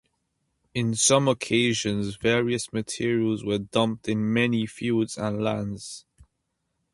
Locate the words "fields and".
4.65-5.43